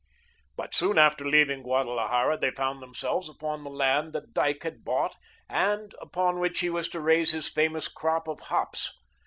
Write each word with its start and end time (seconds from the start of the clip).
But 0.55 0.73
soon 0.73 0.97
after 0.97 1.23
leaving 1.29 1.61
Guadalajara, 1.61 2.39
they 2.39 2.49
found 2.49 2.81
themselves 2.81 3.29
upon 3.29 3.63
the 3.63 3.69
land 3.69 4.13
that 4.13 4.33
Dyke 4.33 4.63
had 4.63 4.83
bought 4.83 5.15
and 5.47 5.93
upon 6.01 6.39
which 6.39 6.61
he 6.61 6.71
was 6.71 6.89
to 6.89 6.99
raise 6.99 7.33
his 7.33 7.51
famous 7.51 7.87
crop 7.87 8.27
of 8.27 8.39
hops. 8.39 8.91